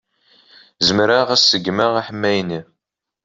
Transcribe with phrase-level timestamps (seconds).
[0.87, 2.61] Zemreɣ ad ṣeggmeɣ aḥemmay-nni.